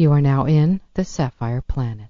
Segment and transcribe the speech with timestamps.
[0.00, 2.08] You are now in the Sapphire Planet.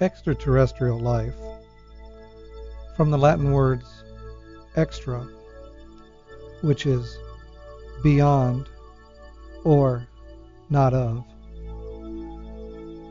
[0.00, 1.36] Extraterrestrial life,
[2.96, 4.02] from the Latin words
[4.74, 5.24] extra,
[6.62, 7.16] which is
[8.02, 8.68] beyond
[9.62, 10.08] or
[10.68, 11.24] not of,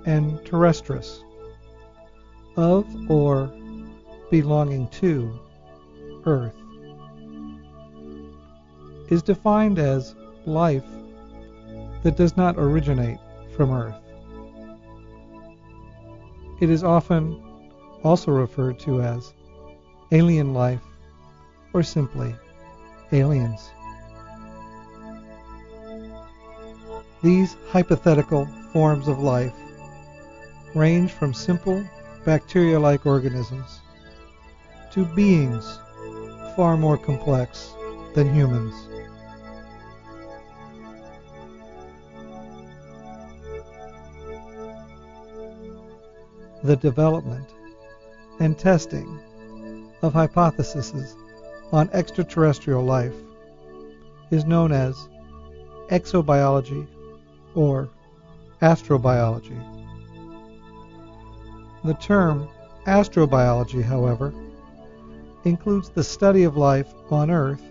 [0.10, 1.20] and terrestris,
[2.58, 3.54] of or
[4.32, 5.40] belonging to
[6.26, 6.56] Earth,
[9.10, 10.16] is defined as
[10.48, 10.84] life
[12.02, 13.20] that does not originate
[13.56, 14.02] from Earth.
[16.60, 17.40] It is often
[18.04, 19.36] also referred to as
[20.12, 20.82] alien life
[21.72, 22.36] or simply
[23.12, 23.70] aliens.
[27.22, 29.54] These hypothetical forms of life
[30.76, 31.84] range from simple
[32.26, 33.80] bacteria like organisms
[34.92, 35.80] to beings
[36.56, 37.74] far more complex
[38.14, 38.76] than humans.
[46.64, 47.48] The development
[48.40, 49.20] and testing
[50.02, 51.16] of hypotheses
[51.72, 53.16] on extraterrestrial life
[54.32, 55.08] is known as
[55.90, 56.88] exobiology
[57.56, 57.90] or
[58.62, 59.79] astrobiology.
[61.84, 62.50] The term
[62.86, 64.34] astrobiology, however,
[65.46, 67.62] includes the study of life on Earth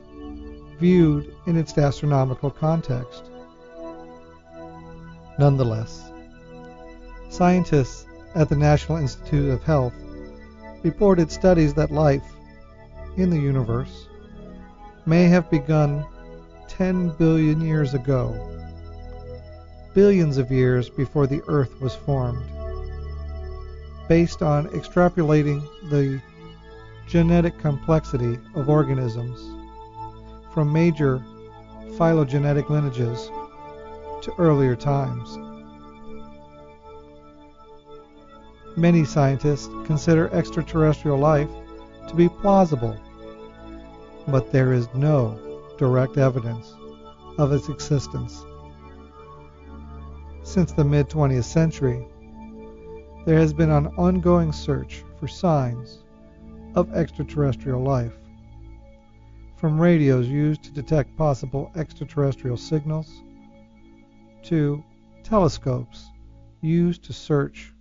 [0.78, 3.30] viewed in its astronomical context.
[5.38, 6.10] Nonetheless,
[7.28, 9.94] scientists at the National Institute of Health
[10.82, 12.24] reported studies that life
[13.18, 14.08] in the universe
[15.04, 16.06] may have begun
[16.68, 18.34] 10 billion years ago,
[19.92, 22.57] billions of years before the Earth was formed
[24.08, 25.60] based on extrapolating
[25.90, 26.20] the
[27.06, 29.40] genetic complexity of organisms
[30.52, 31.22] from major
[31.96, 33.30] phylogenetic lineages
[34.22, 35.38] to earlier times.
[38.76, 41.48] Many scientists consider extraterrestrial life
[42.08, 42.96] to be plausible,
[44.26, 45.38] but there is no
[45.78, 46.74] direct evidence
[47.38, 48.44] of its existence.
[50.42, 52.06] Since the mid 20th century,
[53.28, 56.02] there has been an ongoing search for signs
[56.74, 58.14] of extraterrestrial life.
[59.56, 63.22] From radios used to detect possible extraterrestrial signals
[64.44, 64.82] to
[65.24, 66.06] telescopes
[66.62, 67.74] used to search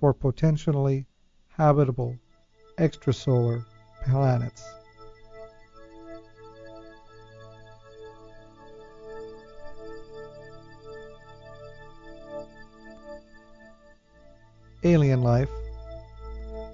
[0.00, 1.04] for potentially
[1.48, 2.16] habitable
[2.78, 3.62] extrasolar
[4.06, 4.64] planets.
[14.84, 15.48] Alien life,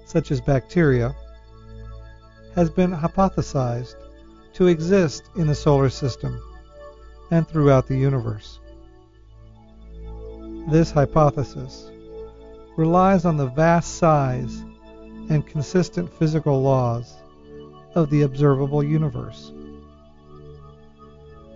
[0.05, 1.15] such as bacteria,
[2.55, 3.95] has been hypothesized
[4.53, 6.39] to exist in the solar system
[7.31, 8.59] and throughout the universe.
[10.69, 11.89] This hypothesis
[12.77, 14.63] relies on the vast size
[15.29, 17.15] and consistent physical laws
[17.95, 19.53] of the observable universe.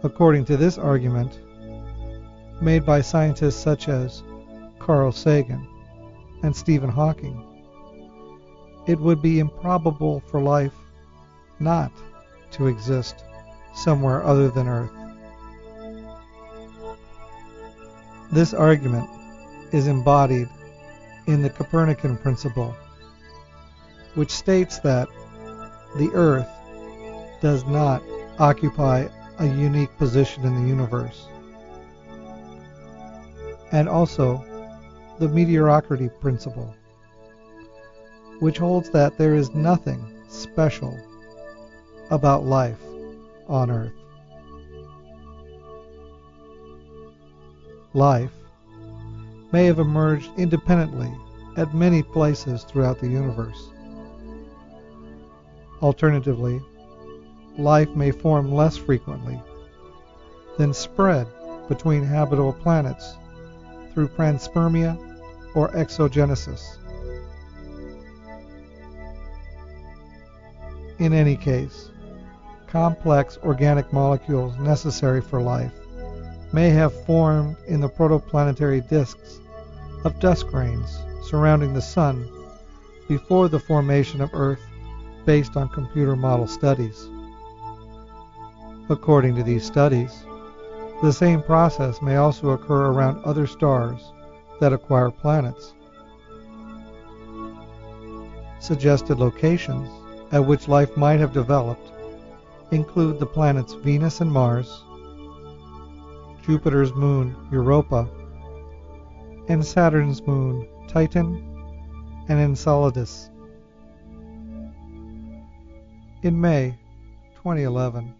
[0.03, 1.39] According to this argument,
[2.61, 4.23] made by scientists such as
[4.79, 5.67] Carl Sagan,
[6.45, 7.43] and Stephen Hawking,
[8.85, 10.75] it would be improbable for life
[11.59, 11.91] not
[12.51, 13.23] to exist
[13.73, 14.91] somewhere other than Earth.
[18.31, 19.09] This argument
[19.71, 20.47] is embodied
[21.25, 22.75] in the Copernican principle,
[24.13, 25.07] which states that
[25.97, 26.47] the Earth
[27.41, 28.03] does not
[28.37, 29.07] occupy
[29.39, 31.27] a unique position in the universe,
[33.71, 34.45] and also
[35.19, 36.73] the mediocrity principle,
[38.39, 40.99] which holds that there is nothing special
[42.11, 42.81] about life
[43.47, 43.93] on Earth.
[47.93, 48.33] Life
[49.51, 51.13] may have emerged independently
[51.55, 53.69] at many places throughout the universe.
[55.81, 56.59] Alternatively,
[57.57, 59.41] life may form less frequently,
[60.57, 61.25] then spread
[61.69, 63.15] between habitable planets
[63.95, 64.95] through panspermia
[65.55, 66.77] or exogenesis.
[70.99, 71.89] In any case,
[72.67, 75.73] complex organic molecules necessary for life
[76.53, 79.39] may have formed in the protoplanetary disks
[80.03, 82.29] of dust grains surrounding the Sun
[83.07, 84.61] before the formation of Earth
[85.25, 87.09] based on computer model studies.
[88.89, 90.23] According to these studies,
[91.01, 94.13] the same process may also occur around other stars
[94.59, 95.73] that acquire planets.
[98.59, 99.89] Suggested locations
[100.31, 101.91] at which life might have developed
[102.71, 104.83] include the planets Venus and Mars,
[106.43, 108.09] Jupiter's moon Europa,
[109.47, 111.55] and Saturn's moon Titan
[112.27, 113.29] and Enceladus.
[116.23, 116.77] In May
[117.35, 118.13] 2011,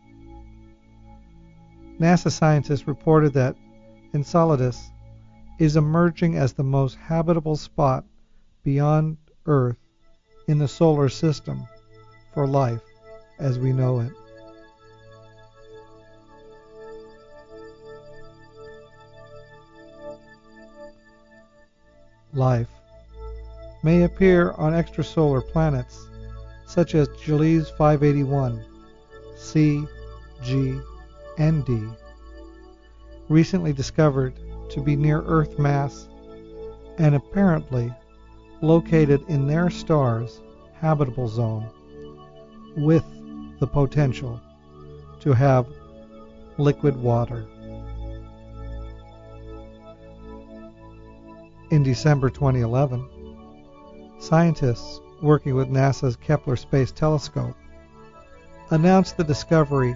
[2.00, 3.56] NASA scientists reported that
[4.14, 4.92] Enceladus
[5.60, 8.04] is emerging as the most habitable spot
[8.64, 9.78] beyond Earth
[10.48, 11.66] in the solar system
[12.34, 12.82] for life
[13.40, 14.12] as we know it.
[22.34, 22.68] Life
[23.84, 26.10] may appear on extrasolar planets
[26.66, 28.66] such as Gliese 581,
[29.38, 29.86] C,
[30.44, 30.78] G,
[31.38, 31.84] and D,
[33.30, 34.34] recently discovered
[34.70, 36.08] to be near Earth mass
[36.98, 37.94] and apparently
[38.62, 40.42] located in their star's
[40.80, 41.70] habitable zone
[42.78, 43.04] with
[43.60, 44.40] the potential
[45.20, 45.68] to have
[46.58, 47.46] liquid water.
[51.72, 53.08] In December 2011,
[54.20, 57.56] scientists working with NASA's Kepler Space Telescope
[58.70, 59.96] announced the discovery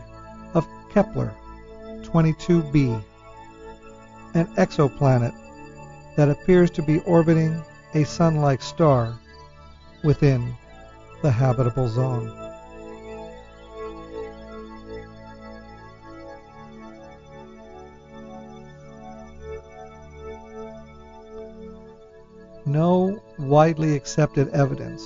[0.89, 1.33] Kepler
[2.01, 3.03] 22b,
[4.33, 5.33] an exoplanet
[6.15, 7.63] that appears to be orbiting
[7.93, 9.17] a sun like star
[10.03, 10.55] within
[11.21, 12.35] the habitable zone.
[22.65, 25.03] No widely accepted evidence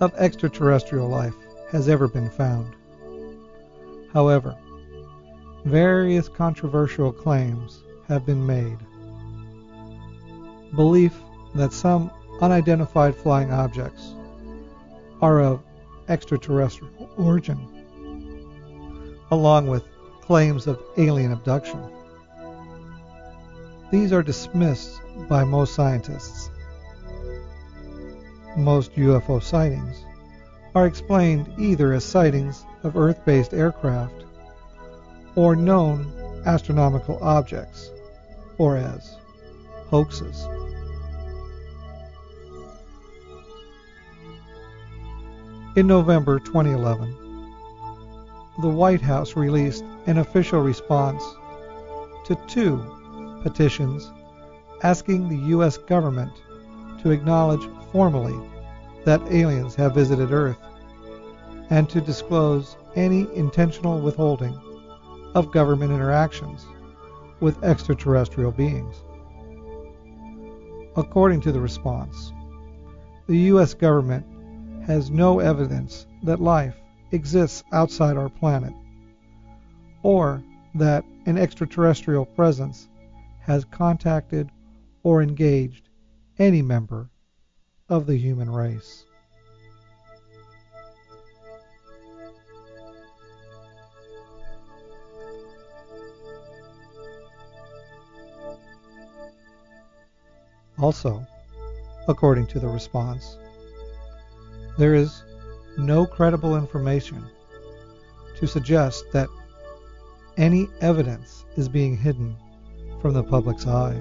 [0.00, 1.34] of extraterrestrial life
[1.70, 2.74] has ever been found.
[4.12, 4.54] However,
[5.64, 8.76] various controversial claims have been made.
[10.74, 11.18] Belief
[11.54, 14.14] that some unidentified flying objects
[15.22, 15.62] are of
[16.08, 17.58] extraterrestrial origin,
[19.30, 19.84] along with
[20.20, 21.80] claims of alien abduction.
[23.90, 26.50] These are dismissed by most scientists.
[28.56, 30.04] Most UFO sightings
[30.74, 34.23] are explained either as sightings of Earth based aircraft
[35.36, 36.12] or known
[36.46, 37.90] astronomical objects,
[38.58, 39.16] or as
[39.88, 40.46] hoaxes.
[45.76, 47.16] In November 2011,
[48.60, 51.22] the White House released an official response
[52.26, 52.78] to two
[53.42, 54.10] petitions
[54.82, 55.76] asking the U.S.
[55.76, 56.32] government
[57.02, 58.38] to acknowledge formally
[59.04, 60.58] that aliens have visited Earth
[61.70, 64.58] and to disclose any intentional withholding
[65.34, 66.66] of government interactions
[67.40, 68.96] with extraterrestrial beings.
[70.96, 72.32] According to the response,
[73.26, 73.74] the U.S.
[73.74, 74.24] government
[74.86, 76.76] has no evidence that life
[77.10, 78.72] exists outside our planet
[80.02, 80.42] or
[80.74, 82.88] that an extraterrestrial presence
[83.40, 84.50] has contacted
[85.02, 85.88] or engaged
[86.38, 87.08] any member
[87.88, 89.03] of the human race.
[100.84, 101.26] Also,
[102.08, 103.38] according to the response.
[104.76, 105.24] There is
[105.78, 107.24] no credible information
[108.36, 109.30] to suggest that
[110.36, 112.36] any evidence is being hidden
[113.00, 113.98] from the public's eye.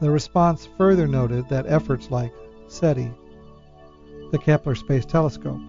[0.00, 2.32] The response further noted that efforts like
[2.68, 3.10] SETI,
[4.30, 5.60] the Kepler Space Telescope,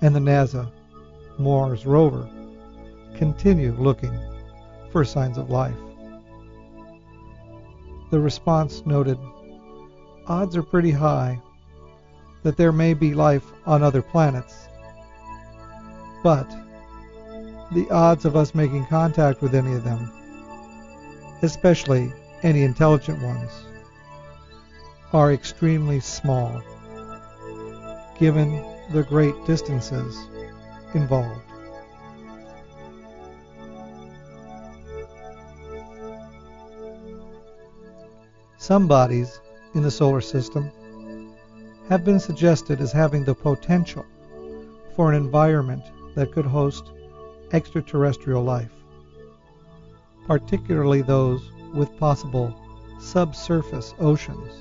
[0.00, 0.68] and the NASA
[1.38, 2.28] Mars rover
[3.14, 4.18] continue looking
[4.90, 5.76] for signs of life.
[8.14, 9.18] The response noted
[10.28, 11.42] odds are pretty high
[12.44, 14.68] that there may be life on other planets,
[16.22, 16.48] but
[17.72, 20.12] the odds of us making contact with any of them,
[21.42, 22.12] especially
[22.44, 23.50] any intelligent ones,
[25.12, 26.62] are extremely small
[28.16, 30.24] given the great distances
[30.94, 31.53] involved.
[38.64, 39.42] Some bodies
[39.74, 40.70] in the solar system
[41.90, 44.06] have been suggested as having the potential
[44.96, 45.82] for an environment
[46.14, 46.90] that could host
[47.52, 48.72] extraterrestrial life,
[50.26, 51.42] particularly those
[51.74, 52.54] with possible
[52.98, 54.54] subsurface oceans.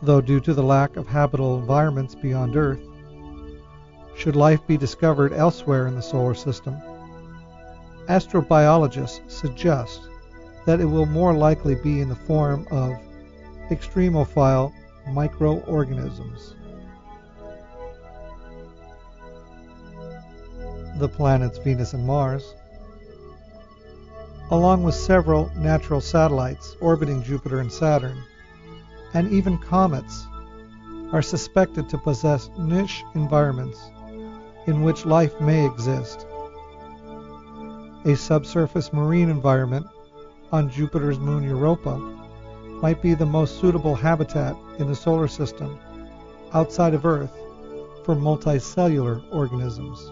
[0.00, 2.80] Though due to the lack of habitable environments beyond Earth,
[4.16, 6.74] should life be discovered elsewhere in the solar system,
[8.08, 10.08] astrobiologists suggest
[10.66, 12.92] that it will more likely be in the form of
[13.70, 14.72] extremophile
[15.12, 16.54] microorganisms.
[20.98, 22.54] The planets Venus and Mars,
[24.50, 28.22] along with several natural satellites orbiting Jupiter and Saturn,
[29.14, 30.26] and even comets,
[31.12, 33.78] are suspected to possess niche environments
[34.66, 36.26] in which life may exist.
[38.04, 39.86] A subsurface marine environment
[40.56, 41.98] on Jupiter's moon Europa
[42.80, 45.78] might be the most suitable habitat in the solar system
[46.54, 47.30] outside of Earth
[48.06, 50.10] for multicellular organisms.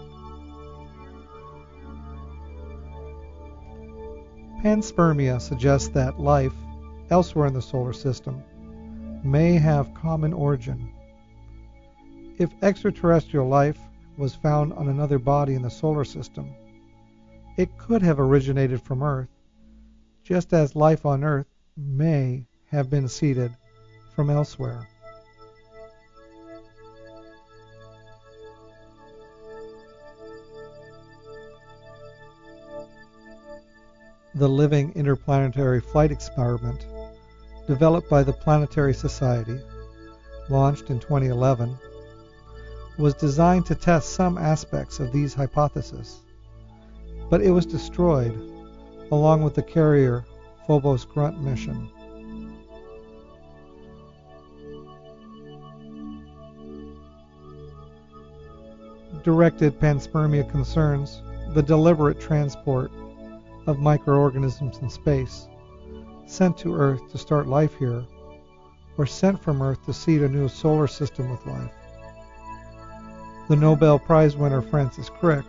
[4.63, 6.53] Panspermia suggests that life
[7.09, 8.43] elsewhere in the solar system
[9.23, 10.91] may have common origin.
[12.37, 13.79] If extraterrestrial life
[14.15, 16.53] was found on another body in the solar system,
[17.57, 19.29] it could have originated from Earth
[20.25, 21.45] just as life on Earth
[21.77, 23.55] may have been seeded
[24.15, 24.89] from elsewhere.
[34.33, 36.85] The Living Interplanetary Flight Experiment,
[37.67, 39.59] developed by the Planetary Society,
[40.49, 41.77] launched in 2011,
[42.97, 46.21] was designed to test some aspects of these hypotheses,
[47.29, 48.54] but it was destroyed
[49.11, 50.25] along with the carrier
[50.67, 51.89] Phobos Grunt mission.
[59.23, 61.21] Directed panspermia concerns
[61.53, 62.91] the deliberate transport
[63.65, 65.47] of microorganisms in space,
[66.25, 68.05] sent to Earth to start life here,
[68.97, 71.71] or sent from Earth to seed a new solar system with life.
[73.47, 75.45] The Nobel Prize winner Francis Crick,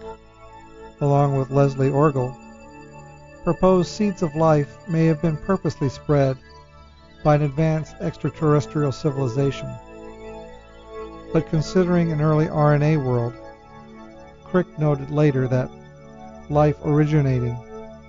[1.00, 2.34] along with Leslie Orgel,
[3.46, 6.36] proposed seeds of life may have been purposely spread
[7.22, 9.72] by an advanced extraterrestrial civilization.
[11.32, 13.34] But considering an early RNA world,
[14.42, 15.70] Crick noted later that
[16.50, 17.56] life originating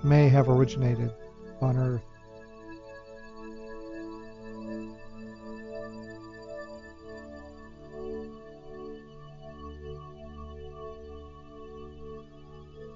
[0.04, 1.14] may have originated
[1.62, 2.02] on Earth.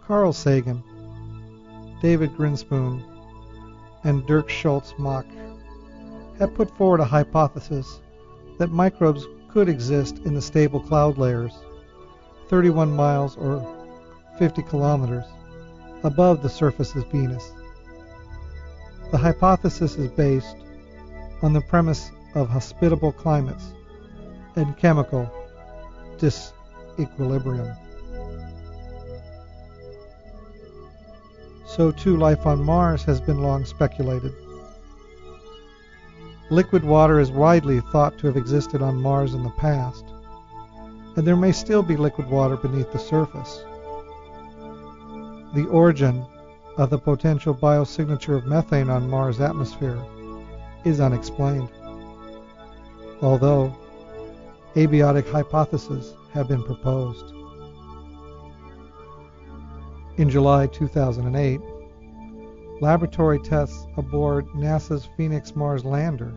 [0.08, 0.84] Carl Sagan
[2.02, 3.04] David Grinspoon,
[4.04, 5.26] and Dirk Schulze-Makuch
[6.40, 8.02] have put forward a hypothesis
[8.58, 11.54] that microbes could exist in the stable cloud layers
[12.48, 13.64] 31 miles or
[14.40, 15.26] 50 kilometers
[16.04, 17.54] above the surface of Venus.
[19.12, 20.56] The hypothesis is based
[21.44, 23.74] on the premise of hospitable climates
[24.56, 25.30] and chemical
[26.18, 27.78] disequilibrium.
[31.76, 34.34] So too life on Mars has been long speculated.
[36.50, 40.04] Liquid water is widely thought to have existed on Mars in the past,
[41.16, 43.64] and there may still be liquid water beneath the surface.
[45.54, 46.26] The origin
[46.78, 50.02] of the potential biosignature of methane on Mars' atmosphere
[50.84, 51.70] is unexplained,
[53.22, 53.74] although
[54.76, 57.41] abiotic hypotheses have been proposed.
[60.18, 61.62] In July 2008,
[62.82, 66.34] laboratory tests aboard NASA's Phoenix Mars lander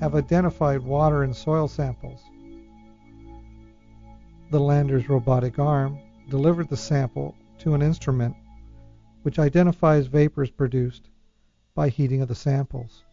[0.00, 2.20] have identified water in soil samples.
[4.50, 8.34] The lander's robotic arm delivered the sample to an instrument
[9.22, 11.08] which identifies vapors produced
[11.76, 13.04] by heating of the samples.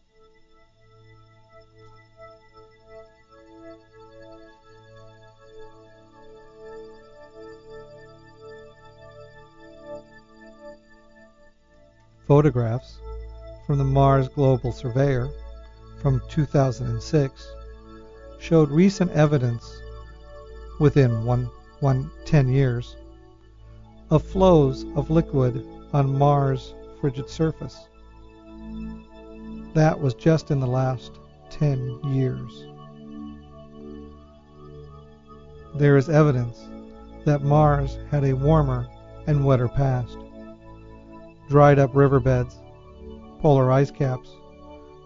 [12.28, 13.00] Photographs
[13.66, 15.30] from the Mars Global Surveyor
[16.01, 17.48] from 2006
[18.40, 19.82] showed recent evidence
[20.80, 21.50] within one,
[21.80, 22.96] one 10 years
[24.10, 27.88] of flows of liquid on Mars' frigid surface.
[29.74, 31.13] That was just in the last
[31.50, 32.66] 10 years.
[35.75, 36.60] There is evidence
[37.25, 38.88] that Mars had a warmer
[39.28, 40.18] and wetter past.
[41.51, 42.62] Dried up riverbeds,
[43.41, 44.29] polar ice caps,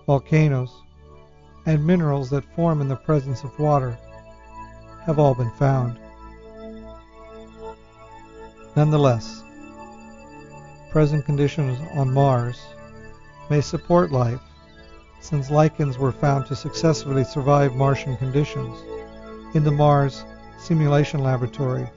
[0.05, 0.71] volcanoes,
[1.65, 3.97] and minerals that form in the presence of water
[5.07, 5.97] have all been found.
[8.75, 9.41] Nonetheless,
[10.91, 12.61] present conditions on Mars
[13.49, 14.41] may support life
[15.21, 18.77] since lichens were found to successfully survive Martian conditions
[19.55, 20.23] in the Mars
[20.59, 21.89] Simulation Laboratory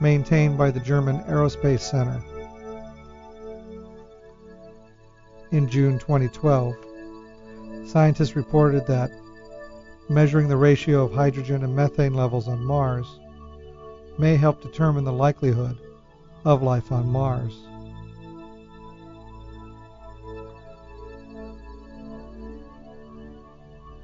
[0.00, 2.22] maintained by the German Aerospace Center.
[5.52, 6.76] In June 2012,
[7.84, 9.10] scientists reported that
[10.08, 13.18] measuring the ratio of hydrogen and methane levels on Mars
[14.16, 15.76] may help determine the likelihood
[16.44, 17.52] of life on Mars.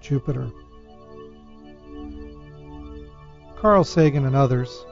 [0.01, 0.51] Jupiter.
[3.57, 4.85] Carl Sagan and others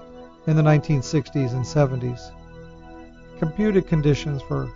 [0.47, 2.31] in the 1960s and 70s
[3.41, 4.73] computed conditions for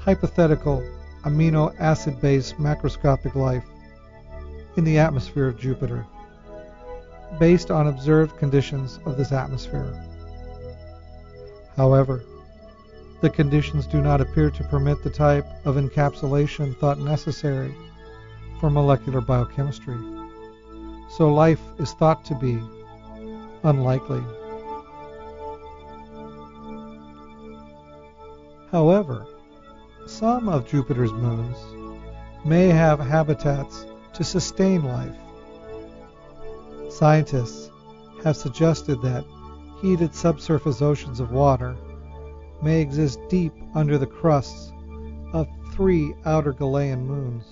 [0.00, 0.84] hypothetical
[1.26, 3.64] amino acid based macroscopic life
[4.76, 6.06] in the atmosphere of Jupiter
[7.40, 9.92] based on observed conditions of this atmosphere.
[11.76, 12.22] However,
[13.20, 17.74] the conditions do not appear to permit the type of encapsulation thought necessary
[18.60, 19.98] for molecular biochemistry,
[21.16, 22.58] so life is thought to be
[23.64, 24.22] unlikely.
[28.70, 29.26] However,
[30.16, 31.58] some of Jupiter's moons
[32.42, 35.14] may have habitats to sustain life.
[36.88, 37.70] Scientists
[38.24, 39.26] have suggested that
[39.82, 41.76] heated subsurface oceans of water
[42.62, 44.72] may exist deep under the crusts
[45.34, 47.44] of three outer Galilean moons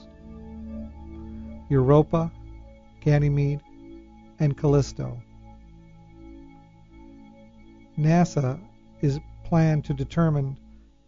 [1.69, 2.33] Europa,
[3.03, 3.61] Ganymede,
[4.41, 5.21] and Callisto.
[7.99, 8.59] NASA
[9.03, 10.57] is planned to determine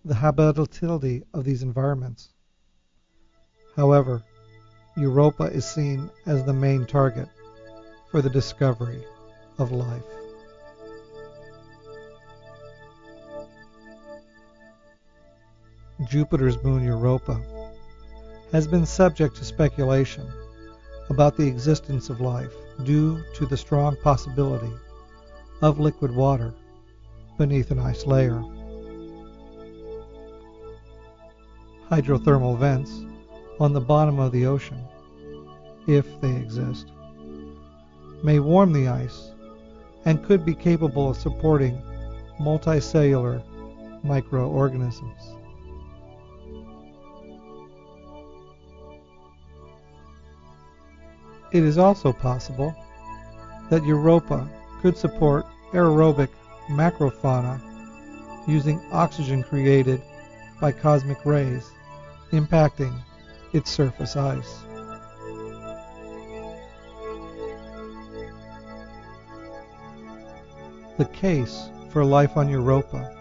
[0.07, 2.29] the habitability of these environments.
[3.75, 4.23] However,
[4.97, 7.29] Europa is seen as the main target
[8.13, 9.05] for the discovery
[9.59, 10.05] of life.
[16.09, 17.43] Jupiter's moon Europa
[18.53, 20.25] has been subject to speculation
[21.11, 22.53] about the existence of life
[22.85, 24.73] due to the strong possibility
[25.63, 26.55] of liquid water
[27.39, 28.41] beneath an ice layer.
[31.91, 33.05] Hydrothermal vents
[33.61, 34.83] on the bottom of the ocean,
[35.87, 36.91] if they exist,
[38.25, 39.31] may warm the ice
[40.05, 41.81] and could be capable of supporting
[42.41, 43.43] multicellular
[44.03, 45.37] microorganisms.
[51.53, 52.75] It is also possible
[53.71, 54.49] that Europa
[54.81, 56.31] could support aerobic
[56.69, 57.61] macrofauna
[58.49, 60.03] using oxygen created
[60.61, 61.71] by cosmic rays
[62.33, 62.95] impacting
[63.53, 64.63] its surface ice.
[70.99, 73.13] The case for life on Europa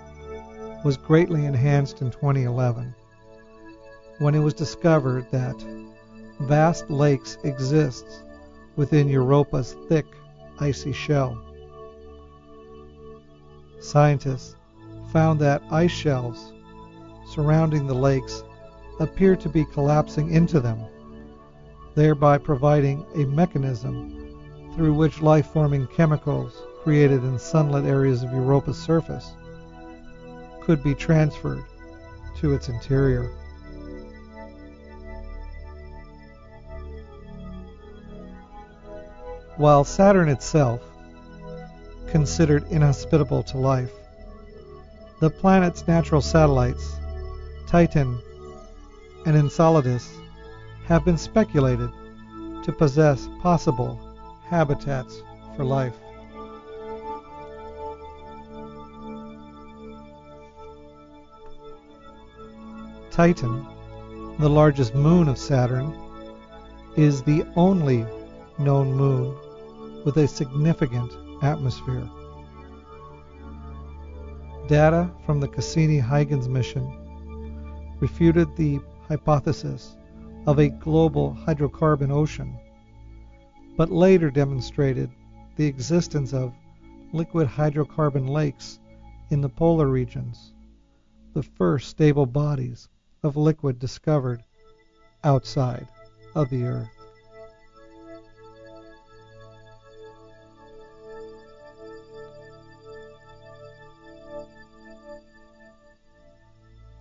[0.86, 2.96] was greatly enhanced in 2011
[4.20, 5.56] when it was discovered that
[6.42, 8.06] vast lakes exist
[8.76, 10.06] within Europa's thick,
[10.60, 11.42] icy shell.
[13.80, 14.56] Scientists
[15.12, 16.54] found that ice shelves
[17.36, 18.44] surrounding the lakes
[19.02, 20.80] appear to be collapsing into them,
[21.94, 28.78] thereby providing a mechanism through which life forming chemicals created in sunlit areas of Europa's
[28.78, 29.34] surface
[30.62, 31.64] could be transferred
[32.38, 33.30] to its interior.
[39.58, 40.82] While Saturn itself,
[42.08, 43.92] considered inhospitable to life,
[45.20, 47.00] the planet's natural satellites,
[47.76, 48.18] Titan
[49.26, 50.10] and Enceladus
[50.86, 51.92] have been speculated
[52.64, 54.00] to possess possible
[54.46, 55.22] habitats
[55.58, 55.94] for life.
[63.12, 63.68] Titan,
[64.40, 65.94] the largest moon of Saturn,
[66.96, 68.06] is the only
[68.58, 69.36] known moon
[70.06, 71.12] with a significant
[71.44, 72.10] atmosphere.
[74.70, 77.02] Data from the Cassini-Huygens mission
[78.00, 79.98] refuted the hypothesis
[80.48, 82.58] of a global hydrocarbon ocean,
[83.78, 85.10] but later demonstrated
[85.56, 86.54] the existence of
[87.14, 88.80] liquid hydrocarbon lakes
[89.30, 90.54] in the polar regions,
[91.34, 92.90] the first stable bodies
[93.24, 94.44] of liquid discovered
[95.24, 95.88] outside
[96.36, 96.95] of the Earth.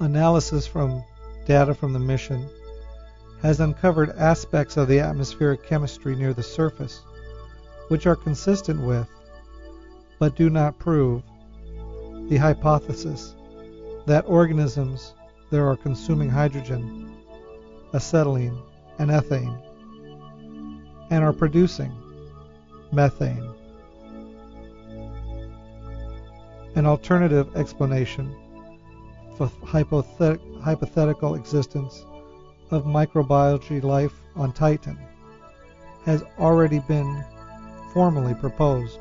[0.04, 1.02] Analysis from
[1.46, 2.46] data from the mission
[3.40, 7.00] has uncovered aspects of the atmospheric chemistry near the surface
[7.88, 9.08] which are consistent with,
[10.18, 11.22] but do not prove,
[12.28, 13.34] the hypothesis
[14.04, 15.14] that organisms
[15.50, 17.16] there are consuming hydrogen,
[17.94, 18.60] acetylene,
[18.98, 19.58] and ethane,
[21.08, 21.90] and are producing
[22.92, 23.50] methane.
[26.74, 28.36] An alternative explanation
[29.36, 32.04] for hypothetical existence
[32.70, 34.98] of microbiology life on Titan
[36.04, 37.24] has already been
[37.92, 39.00] formally proposed.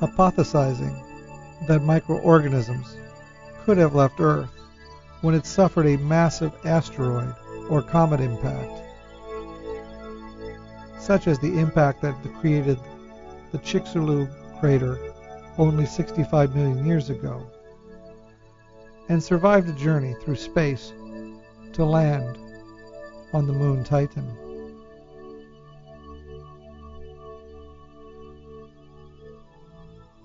[0.00, 0.96] Hypothesizing
[1.68, 2.96] that microorganisms
[3.64, 4.50] could have left Earth
[5.20, 7.34] when it suffered a massive asteroid
[7.68, 8.72] or comet impact,
[10.98, 12.78] such as the impact that created
[13.52, 14.98] the Chicxulub crater
[15.58, 17.46] only 65 million years ago,
[19.12, 20.94] and survived a journey through space
[21.74, 22.38] to land
[23.34, 24.26] on the moon Titan.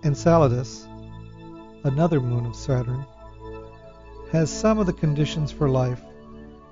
[0.06, 0.88] Enceladus,
[1.84, 3.06] another moon of Saturn,
[4.32, 6.02] has some of the conditions for life,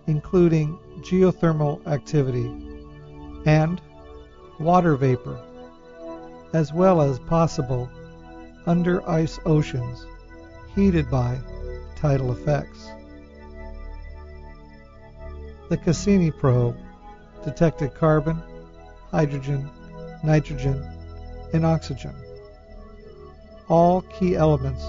[0.07, 2.45] including geothermal activity
[3.45, 3.81] and
[4.57, 5.37] water vapor,
[6.53, 7.89] as well as possible
[8.65, 10.05] under ice oceans
[10.75, 11.37] heated by
[11.95, 12.89] tidal effects.
[15.69, 16.77] The Cassini probe
[17.43, 18.41] detected carbon,
[19.11, 19.69] hydrogen,
[20.23, 20.83] nitrogen,
[21.53, 22.13] and oxygen,
[23.67, 24.83] all key elements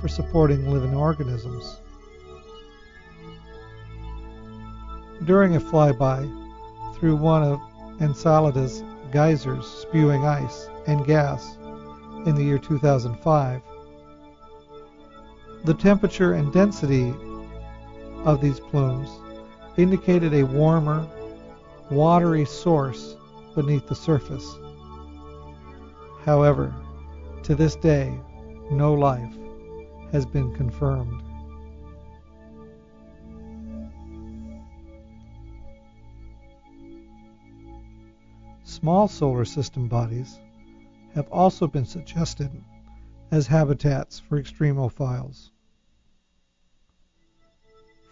[0.00, 1.80] for supporting living organisms.
[5.24, 7.60] During a flyby through one of
[8.00, 11.56] Enceladus' geysers spewing ice and gas
[12.26, 13.62] in the year 2005,
[15.64, 17.14] the temperature and density
[18.24, 19.08] of these plumes
[19.78, 21.08] indicated a warmer,
[21.90, 23.16] watery source
[23.54, 24.56] beneath the surface.
[26.24, 26.74] However,
[27.44, 28.12] to this day,
[28.70, 29.34] no life
[30.12, 31.22] has been confirmed.
[38.64, 40.38] Small solar system bodies
[41.14, 42.50] have also been suggested
[43.30, 45.50] as habitats for extremophiles.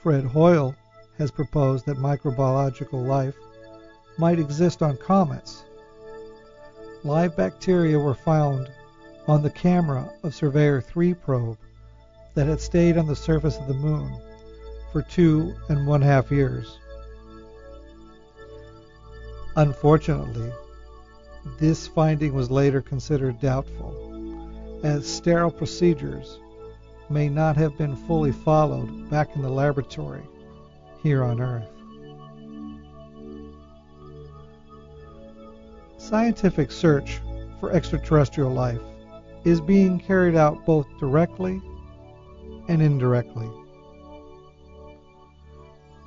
[0.03, 0.75] Fred Hoyle
[1.19, 3.37] has proposed that microbiological life
[4.19, 5.63] might exist on comets.
[7.05, 8.69] Live bacteria were found
[9.29, 11.57] on the camera of Surveyor 3 probe
[12.35, 14.13] that had stayed on the surface of the moon
[14.91, 16.79] for two and one half years.
[19.55, 20.51] Unfortunately,
[21.61, 23.95] this finding was later considered doubtful,
[24.83, 26.41] as sterile procedures
[27.13, 30.23] may not have been fully followed back in the laboratory
[31.03, 31.69] here on Earth.
[35.99, 37.21] Scientific search
[37.61, 38.81] for extraterrestrial life
[39.45, 41.61] is being carried out both directly
[42.69, 43.51] and indirectly.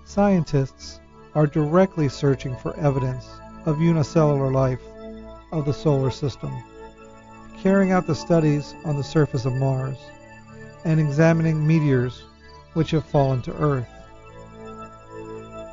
[0.06, 1.00] Scientists
[1.34, 3.28] are directly searching for evidence
[3.65, 4.82] of unicellular life
[5.52, 6.52] of the solar system,
[7.62, 9.98] carrying out the studies on the surface of Mars,
[10.86, 12.24] and examining meteors
[12.74, 13.88] which have fallen to Earth.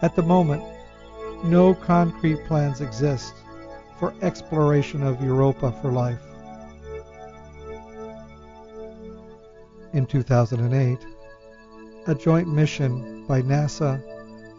[0.03, 0.65] At the moment,
[1.45, 3.35] no concrete plans exist
[3.99, 6.19] for exploration of Europa for life.
[9.93, 10.99] In 2008,
[12.07, 14.03] a joint mission by NASA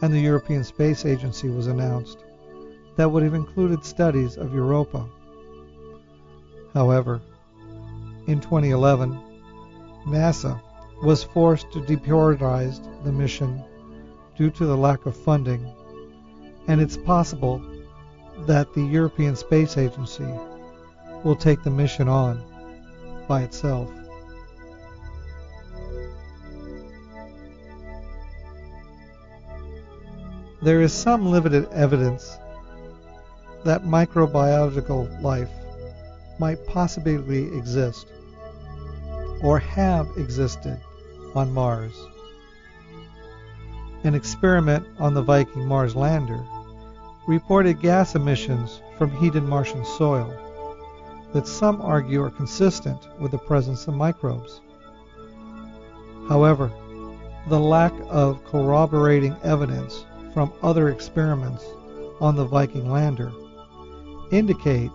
[0.02, 2.20] and the European Space Agency was announced
[2.96, 5.10] that would have included studies of Europa.
[6.74, 7.22] However,
[8.28, 9.33] in 2011,
[10.06, 10.62] NASA
[11.02, 13.63] was forced to deprioritize the mission
[14.38, 15.66] due to the lack of funding,
[16.68, 17.62] and it's possible
[18.46, 20.28] that the European Space Agency
[21.24, 22.44] will take the mission on
[23.28, 23.89] by itself.
[30.62, 32.38] There is some limited evidence
[33.66, 35.50] that microbiological life
[36.39, 38.08] might possibly exist
[39.44, 40.80] or have existed
[41.36, 41.94] on Mars.
[44.06, 46.44] An experiment on the Viking Mars lander
[47.28, 50.34] reported gas emissions from heated Martian soil
[51.34, 54.62] that some argue are consistent with the presence of microbes.
[56.30, 56.72] However,
[57.48, 61.66] the lack of corroborating evidence from other experiments
[62.22, 63.32] on the Viking lander
[64.32, 64.92] indicate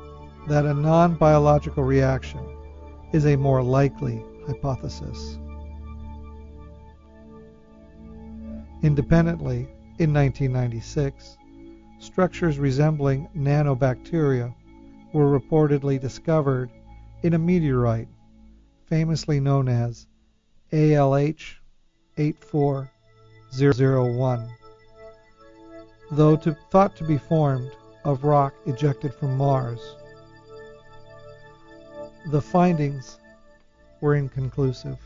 [0.46, 2.40] that a non-biological reaction
[3.12, 5.38] is a more likely hypothesis.
[8.82, 11.36] Independently, in 1996,
[11.98, 14.54] structures resembling nanobacteria
[15.12, 16.70] were reportedly discovered
[17.22, 18.08] in a meteorite
[18.86, 20.06] famously known as
[20.72, 21.56] ALH
[22.16, 24.48] 84001,
[26.12, 27.70] though to, thought to be formed
[28.04, 29.80] of rock ejected from Mars.
[32.30, 33.18] The findings
[34.00, 34.96] were inconclusive.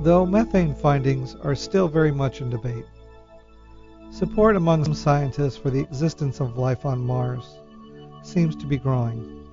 [0.00, 2.84] Though methane findings are still very much in debate,
[4.10, 7.58] support among some scientists for the existence of life on Mars
[8.22, 9.46] seems to be growing.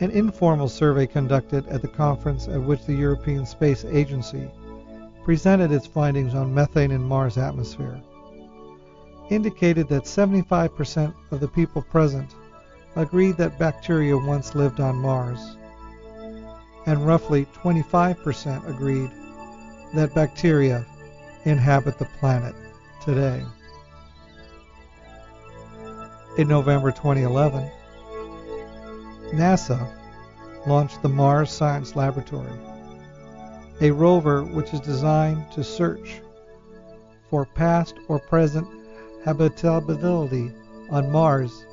[0.00, 4.50] An informal survey conducted at the conference at which the European Space Agency
[5.24, 8.00] presented its findings on methane in Mars' atmosphere
[9.30, 12.34] indicated that 75% of the people present
[12.96, 15.56] agreed that bacteria once lived on Mars,
[16.86, 19.10] and roughly 25% agreed
[19.94, 20.86] that bacteria
[21.44, 22.54] inhabit the planet
[23.02, 23.42] today.
[26.36, 27.70] In November 2011,
[29.32, 29.90] NASA
[30.66, 32.52] launched the Mars Science Laboratory,
[33.80, 36.20] a rover which is designed to search
[37.28, 38.66] for past or present
[39.24, 40.52] habitability
[40.90, 41.64] on Mars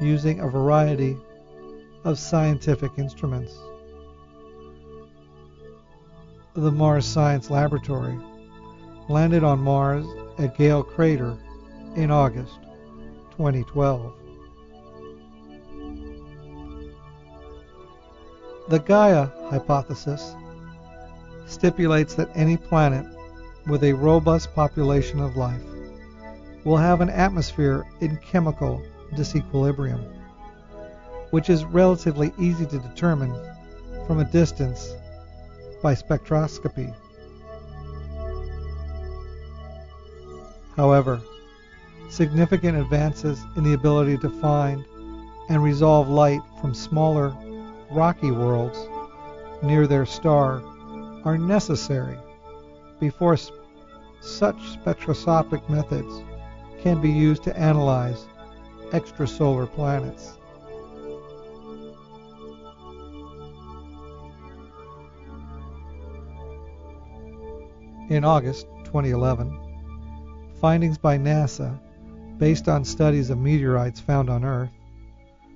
[0.00, 1.16] using a variety
[2.04, 3.56] of scientific instruments.
[6.54, 8.18] The Mars Science Laboratory
[9.08, 10.06] landed on Mars
[10.38, 11.36] at Gale Crater
[11.94, 12.58] in August
[13.36, 14.14] 2012.
[18.68, 20.34] The Gaia hypothesis
[21.50, 23.04] stipulates that any planet
[23.66, 25.60] with a robust population of life
[26.64, 28.82] will have an atmosphere in chemical
[29.14, 30.04] disequilibrium,
[31.30, 33.34] which is relatively easy to determine
[34.06, 34.94] from a distance
[35.82, 36.94] by spectroscopy.
[40.76, 41.20] However,
[42.08, 44.84] significant advances in the ability to find
[45.48, 47.34] and resolve light from smaller
[47.90, 48.78] rocky worlds
[49.62, 50.62] near their star
[51.24, 52.18] are necessary
[52.98, 53.36] before
[54.20, 56.22] such spectroscopic methods
[56.82, 58.26] can be used to analyze
[58.90, 60.36] extrasolar planets.
[68.08, 69.56] In August 2011,
[70.60, 71.78] findings by NASA,
[72.38, 74.70] based on studies of meteorites found on Earth,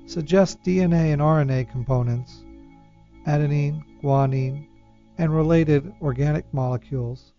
[0.07, 2.45] suggest DNA and RNA components,
[3.27, 4.69] adenine, guanine,
[5.19, 7.33] and related organic molecules,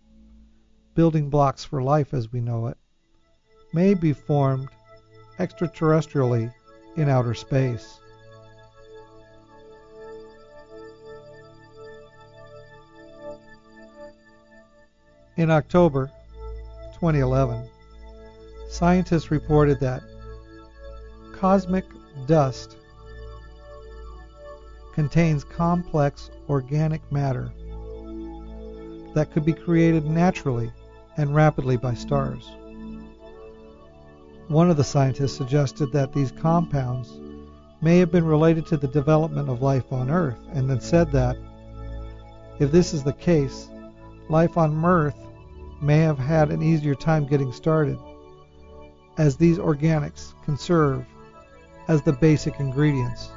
[0.94, 2.78] building blocks for life as we know it,
[3.72, 4.68] may be formed
[5.38, 6.52] extraterrestrially
[6.96, 8.00] in outer space.
[15.36, 16.10] In October
[16.94, 17.68] 2011,
[18.70, 20.02] scientists reported that
[21.34, 21.84] cosmic
[22.26, 22.78] dust
[24.94, 27.52] contains complex organic matter
[29.16, 30.70] that could be created naturally
[31.16, 32.50] and rapidly by stars.
[34.48, 37.18] One of the scientists suggested that these compounds
[37.80, 41.34] may have been related to the development of life on Earth, and then said that
[42.60, 43.70] if this is the case,
[44.28, 45.18] life on Earth
[45.80, 47.98] may have had an easier time getting started,
[49.16, 51.06] as these organics can serve
[51.88, 53.30] as the basic ingredients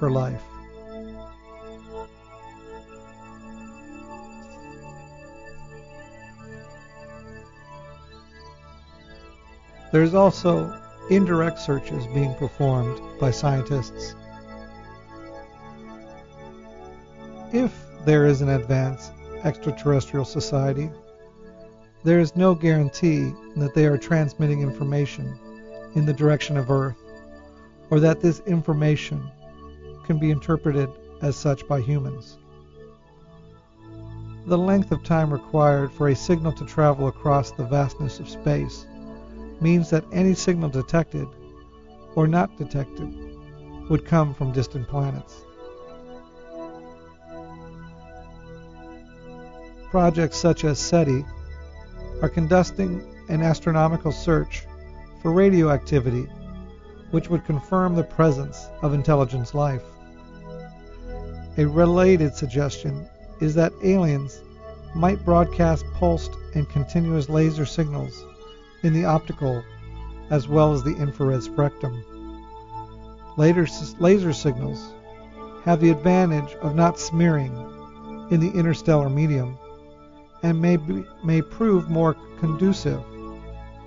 [0.00, 0.42] for life.
[9.92, 10.72] There's also
[11.10, 14.14] indirect searches being performed by scientists.
[17.52, 17.72] If
[18.04, 19.12] there is an advanced
[19.44, 20.90] extraterrestrial society,
[22.02, 25.38] there is no guarantee that they are transmitting information
[25.94, 26.96] in the direction of Earth,
[27.90, 29.30] or that this information
[30.04, 30.90] can be interpreted
[31.22, 32.38] as such by humans.
[34.46, 38.86] The length of time required for a signal to travel across the vastness of space
[39.60, 41.26] means that any signal detected
[42.14, 43.14] or not detected
[43.88, 45.44] would come from distant planets.
[49.90, 51.24] Projects such as SETI
[52.22, 54.64] are conducting an astronomical search
[55.22, 56.26] for radioactivity
[57.10, 59.82] which would confirm the presence of intelligent life.
[61.58, 63.06] A related suggestion
[63.40, 64.42] is that aliens
[64.94, 68.24] might broadcast pulsed and continuous laser signals
[68.86, 69.64] in the optical
[70.30, 72.04] as well as the infrared spectrum.
[73.36, 73.66] Later,
[73.98, 74.94] laser signals
[75.64, 77.52] have the advantage of not smearing
[78.30, 79.58] in the interstellar medium
[80.44, 83.02] and may, be, may prove more conducive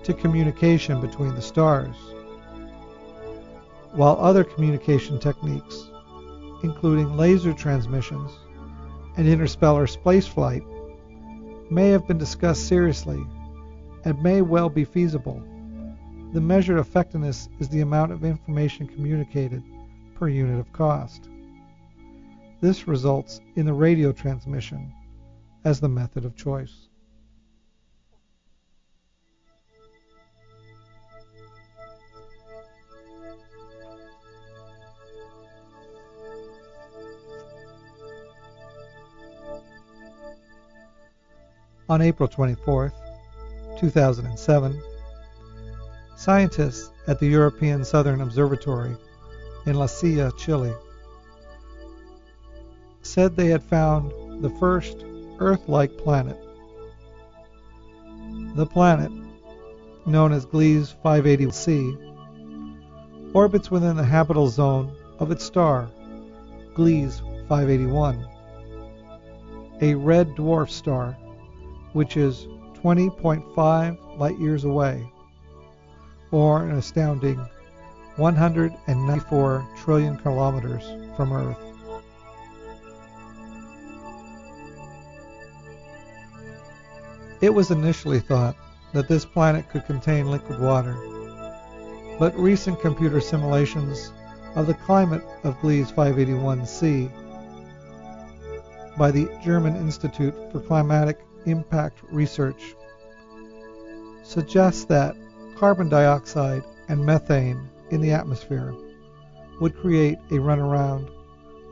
[0.04, 1.96] to communication between the stars.
[3.94, 5.90] While other communication techniques,
[6.64, 8.32] including laser transmissions
[9.16, 10.66] and interstellar spaceflight,
[11.72, 13.26] may have been discussed seriously
[14.06, 15.42] and may well be feasible.
[16.34, 19.64] The measured effectiveness is the amount of information communicated
[20.16, 21.30] per unit of cost.
[22.62, 24.94] This results in the radio transmission
[25.64, 26.88] as the method of choice.
[41.90, 43.09] On April 24th,
[43.80, 44.82] 2007,
[46.18, 48.98] scientists at the European Southern Observatory
[49.66, 50.74] in La Silla, Chile,
[53.02, 54.12] said they had found
[54.44, 55.06] the first
[55.40, 56.38] Earth-like planet.
[58.56, 59.14] The planet,
[60.06, 65.90] known as Gliese 581c, orbits within the habitable zone of its star,
[66.74, 68.28] Gliese 581,
[69.82, 71.16] a red dwarf star
[71.94, 72.46] which is
[72.84, 75.12] 20.5 light years away,
[76.32, 77.38] or an astounding
[78.16, 80.84] 194 trillion kilometers
[81.16, 81.58] from Earth.
[87.42, 88.56] It was initially thought
[88.94, 90.98] that this planet could contain liquid water,
[92.20, 94.12] but recent computer simulations
[94.56, 97.10] of the climate of Gliese 581c
[98.98, 102.76] by the German Institute for Climatic Impact Research
[104.24, 105.16] suggests that
[105.56, 108.74] carbon dioxide and methane in the atmosphere
[109.60, 111.06] would create a runaway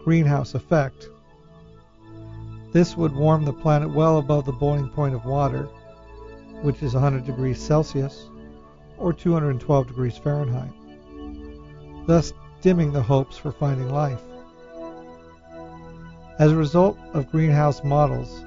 [0.03, 1.09] greenhouse effect
[2.73, 5.63] this would warm the planet well above the boiling point of water,
[6.61, 8.29] which is 100 degrees Celsius
[8.97, 10.73] or 212 degrees Fahrenheit,
[12.05, 14.21] thus dimming the hopes for finding life.
[16.39, 18.43] As a result of greenhouse models,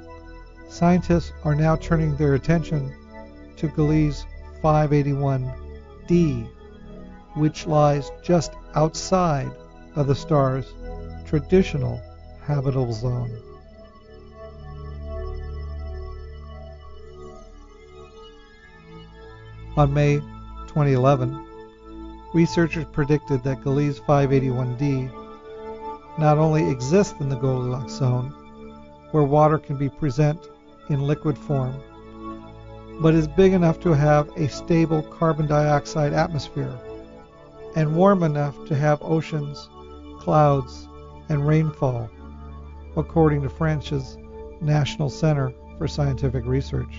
[0.71, 2.95] scientists are now turning their attention
[3.57, 4.25] to Gliese
[4.63, 6.49] 581d,
[7.35, 9.51] which lies just outside
[9.97, 10.73] of the star's
[11.27, 12.01] traditional
[12.43, 13.31] habitable zone.
[19.77, 20.21] On May
[20.69, 21.47] 2011,
[22.33, 25.11] researchers predicted that Gliese 581d
[26.19, 28.31] not only exists in the Goldilocks zone,
[29.11, 30.49] where water can be present
[30.91, 31.75] in liquid form,
[33.01, 36.79] but is big enough to have a stable carbon dioxide atmosphere
[37.77, 39.69] and warm enough to have oceans,
[40.19, 40.89] clouds,
[41.29, 42.11] and rainfall,
[42.97, 44.19] according to France's
[44.61, 46.95] National Center for Scientific Research.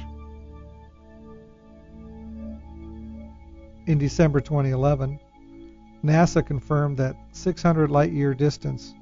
[3.88, 5.20] In December 2011,
[6.04, 8.94] NASA confirmed that 600 light year distance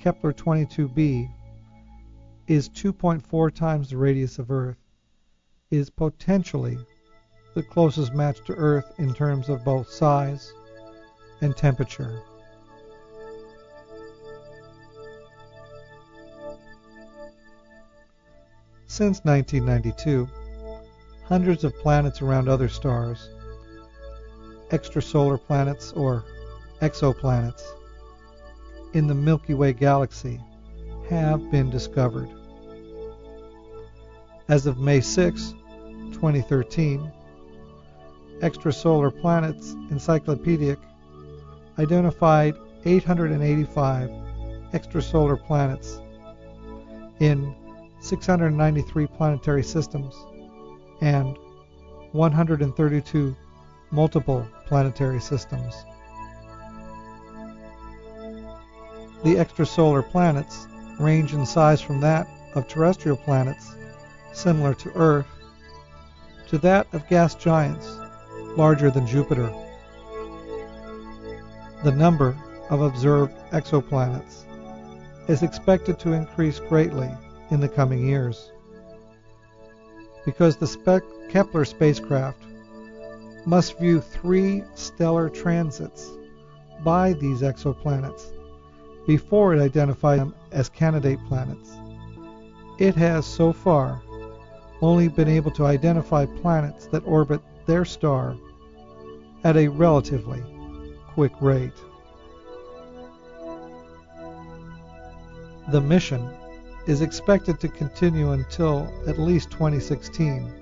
[0.00, 1.30] Kepler 22b
[2.46, 4.76] is 2.4 times the radius of Earth,
[5.70, 6.78] is potentially
[7.54, 10.52] the closest match to Earth in terms of both size
[11.40, 12.22] and temperature.
[18.86, 20.28] Since 1992,
[21.24, 23.30] hundreds of planets around other stars
[24.70, 26.24] extrasolar planets or
[26.80, 27.62] exoplanets
[28.92, 30.40] in the Milky Way galaxy
[31.08, 32.28] have been discovered.
[34.48, 35.54] As of May 6,
[36.12, 37.12] 2013,
[38.40, 40.76] Extrasolar Planets Encyclopaedia
[41.78, 44.10] identified 885
[44.72, 46.00] extrasolar planets
[47.20, 47.54] in
[48.00, 50.14] 693 planetary systems
[51.00, 51.38] and
[52.12, 53.36] 132
[53.90, 55.74] multiple planetary systems.
[59.22, 60.66] The extrasolar planets
[60.98, 63.74] range in size from that of terrestrial planets,
[64.32, 65.26] similar to Earth,
[66.48, 67.98] to that of gas giants,
[68.56, 69.52] larger than Jupiter.
[71.82, 72.36] The number
[72.70, 74.44] of observed exoplanets
[75.28, 77.10] is expected to increase greatly
[77.50, 78.50] in the coming years.
[80.24, 82.42] Because the Spe- Kepler spacecraft
[83.44, 86.10] must view three stellar transits
[86.82, 88.30] by these exoplanets
[89.06, 91.76] before it identifies them as candidate planets.
[92.78, 94.00] It has so far
[94.80, 98.36] only been able to identify planets that orbit their star
[99.44, 100.42] at a relatively
[101.08, 101.72] quick rate.
[105.70, 106.28] The mission
[106.86, 110.52] is expected to continue until at least 2016,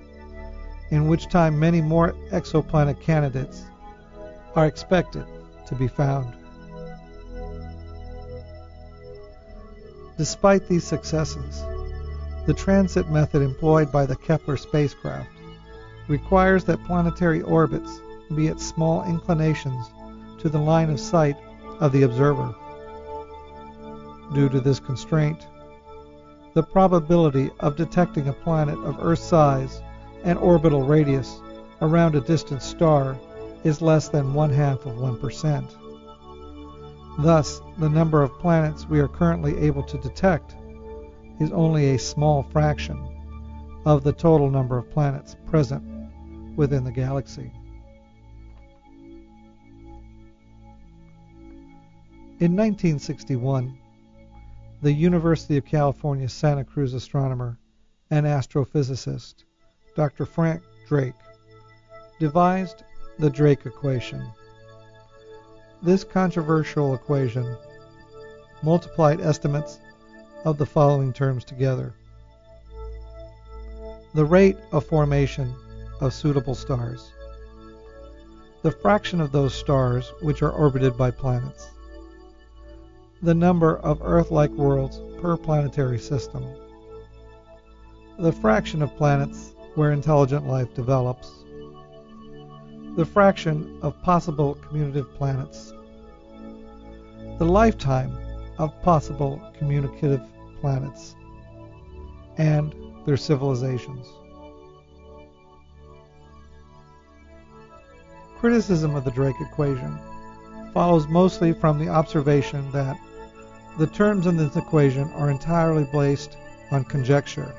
[0.91, 3.65] in which time many more exoplanet candidates
[4.55, 5.25] are expected
[5.67, 6.42] to be found.
[10.17, 11.63] Despite these successes,
[12.45, 15.29] the transit method employed by the Kepler spacecraft
[16.07, 18.01] requires that planetary orbits
[18.35, 19.89] be at small inclinations
[20.39, 21.37] to the line of sight
[21.79, 22.53] of the observer.
[24.33, 25.47] Due to this constraint,
[26.53, 29.81] the probability of detecting a planet of Earth size
[30.23, 31.41] and orbital radius
[31.81, 33.17] around a distant star
[33.63, 35.82] is less than one half of 1%.
[37.19, 40.55] Thus, the number of planets we are currently able to detect
[41.39, 43.07] is only a small fraction
[43.85, 45.83] of the total number of planets present
[46.55, 47.51] within the galaxy.
[52.39, 53.77] In 1961,
[54.81, 57.57] the University of California Santa Cruz astronomer
[58.09, 59.45] and astrophysicist
[59.95, 60.25] Dr.
[60.25, 61.13] Frank Drake
[62.19, 62.83] devised
[63.19, 64.25] the Drake equation
[65.83, 67.57] this controversial equation
[68.61, 69.79] multiplied estimates
[70.45, 71.93] of the following terms together.
[74.13, 75.53] The rate of formation
[75.99, 77.11] of suitable stars.
[78.61, 81.69] The fraction of those stars which are orbited by planets.
[83.21, 86.45] The number of Earth-like worlds per planetary system.
[88.19, 91.43] The fraction of planets where intelligent life develops
[92.95, 95.72] the fraction of possible communicative planets,
[97.37, 98.17] the lifetime
[98.57, 100.21] of possible communicative
[100.61, 101.15] planets,
[102.37, 102.73] and
[103.05, 104.07] their civilizations.
[108.37, 109.97] Criticism of the Drake equation
[110.73, 112.97] follows mostly from the observation that
[113.77, 116.37] the terms in this equation are entirely based
[116.71, 117.53] on conjecture.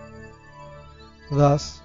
[1.31, 1.81] Thus,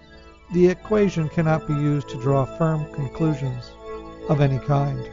[0.54, 3.72] the equation cannot be used to draw firm conclusions
[4.28, 5.10] of any kind.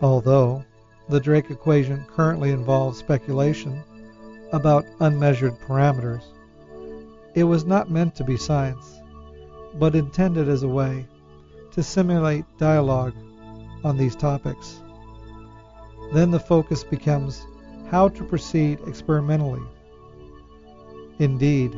[0.00, 0.64] Although
[1.08, 3.82] the Drake equation currently involves speculation
[4.52, 6.22] about unmeasured parameters,
[7.34, 8.98] it was not meant to be science,
[9.78, 11.06] but intended as a way
[11.72, 13.14] to simulate dialogue
[13.82, 14.80] on these topics.
[16.12, 17.46] Then the focus becomes
[17.90, 19.62] how to proceed experimentally.
[21.18, 21.76] Indeed,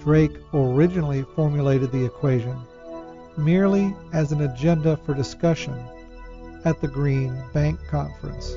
[0.00, 2.56] Drake originally formulated the equation
[3.36, 5.76] merely as an agenda for discussion
[6.64, 8.56] at the Green Bank Conference.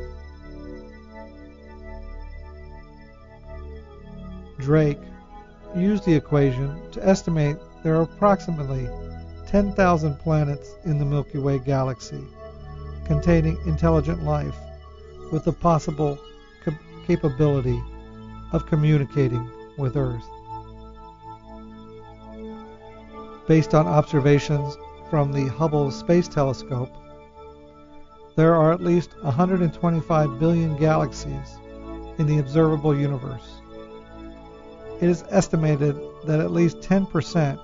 [4.59, 4.99] Drake
[5.75, 8.87] used the equation to estimate there are approximately
[9.47, 12.23] 10,000 planets in the Milky Way galaxy
[13.05, 14.55] containing intelligent life
[15.31, 16.17] with the possible
[17.05, 17.81] capability
[18.53, 20.23] of communicating with Earth.
[23.47, 24.77] Based on observations
[25.09, 26.89] from the Hubble Space Telescope,
[28.35, 31.57] there are at least 125 billion galaxies
[32.17, 33.61] in the observable universe.
[35.01, 37.59] It is estimated that at least 10%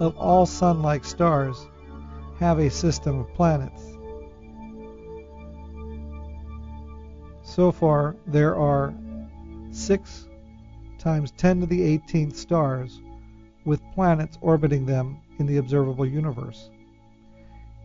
[0.00, 1.66] of all Sun-like stars
[2.40, 3.82] have a system of planets.
[7.42, 8.94] So far, there are
[9.70, 10.28] 6
[10.98, 13.00] times 10 to the 18th stars
[13.64, 16.70] with planets orbiting them in the observable universe.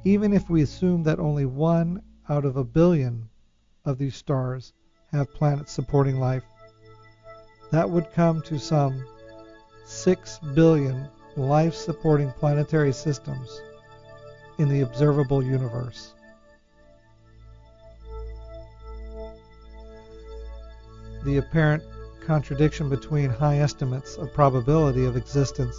[0.06, 3.30] Even if we assume that only one out of a billion
[3.86, 4.74] of these stars
[5.12, 6.44] have planets supporting life,
[7.72, 9.04] that would come to some
[9.86, 13.62] 6 billion life supporting planetary systems
[14.58, 16.14] in the observable universe.
[21.24, 21.84] The apparent
[22.26, 25.76] contradiction between high estimates of probability of existence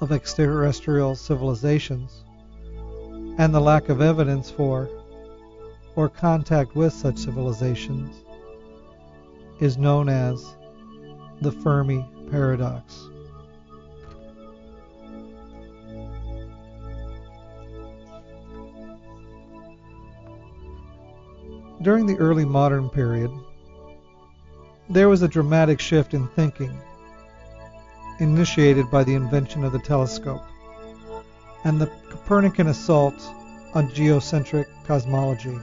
[0.00, 2.24] of extraterrestrial civilizations
[3.38, 4.88] and the lack of evidence for
[5.96, 8.24] or contact with such civilizations
[9.60, 10.56] is known as
[11.40, 13.08] the Fermi paradox.
[21.82, 23.30] During the early modern period,
[24.88, 26.76] there was a dramatic shift in thinking
[28.20, 30.42] initiated by the invention of the telescope
[31.64, 33.14] and the Copernican assault
[33.74, 35.58] on geocentric cosmology.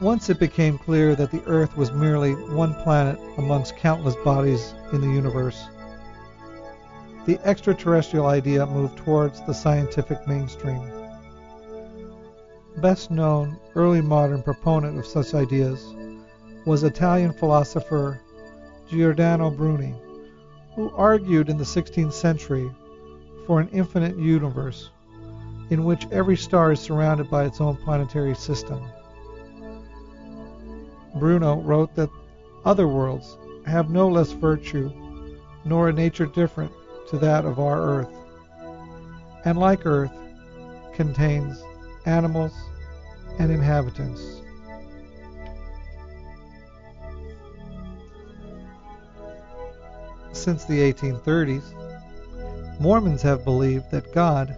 [0.00, 5.00] Once it became clear that the Earth was merely one planet amongst countless bodies in
[5.00, 5.68] the universe,
[7.24, 10.82] the extraterrestrial idea moved towards the scientific mainstream.
[12.82, 15.94] Best known early modern proponent of such ideas
[16.66, 18.20] was Italian philosopher
[18.90, 19.98] Giordano Bruno,
[20.74, 22.70] who argued in the 16th century
[23.46, 24.90] for an infinite universe
[25.70, 28.84] in which every star is surrounded by its own planetary system.
[31.18, 32.10] Bruno wrote that
[32.64, 33.36] other worlds
[33.66, 34.90] have no less virtue
[35.64, 36.72] nor a nature different
[37.08, 38.14] to that of our earth,
[39.44, 40.12] and like earth,
[40.94, 41.62] contains
[42.06, 42.52] animals
[43.38, 44.42] and inhabitants.
[50.32, 51.64] Since the 1830s,
[52.78, 54.56] Mormons have believed that God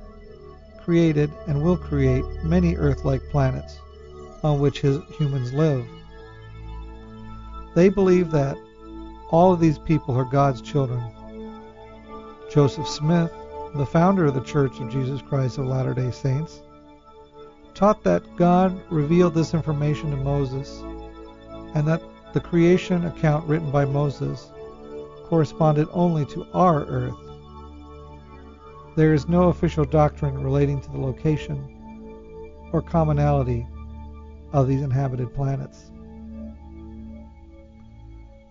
[0.80, 3.78] created and will create many Earth like planets
[4.42, 5.86] on which his humans live.
[7.78, 8.58] They believe that
[9.30, 11.00] all of these people are God's children.
[12.50, 13.32] Joseph Smith,
[13.76, 16.60] the founder of the Church of Jesus Christ of Latter day Saints,
[17.74, 20.82] taught that God revealed this information to Moses
[21.76, 22.02] and that
[22.32, 24.50] the creation account written by Moses
[25.26, 27.14] corresponded only to our Earth.
[28.96, 31.62] There is no official doctrine relating to the location
[32.72, 33.68] or commonality
[34.52, 35.92] of these inhabited planets.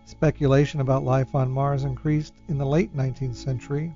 [0.07, 3.93] Speculation about life on Mars increased in the late 19th century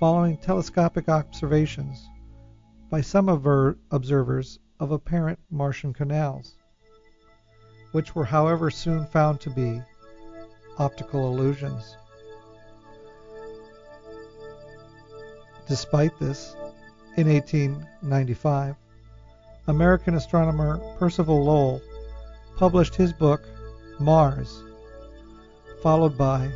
[0.00, 2.08] following telescopic observations
[2.88, 3.28] by some
[3.90, 6.56] observers of apparent Martian canals,
[7.92, 9.82] which were however soon found to be
[10.78, 11.94] optical illusions.
[15.68, 16.56] Despite this,
[17.18, 18.76] in 1895,
[19.66, 21.82] American astronomer Percival Lowell
[22.56, 23.42] published his book
[24.00, 24.64] Mars,
[25.82, 26.50] followed by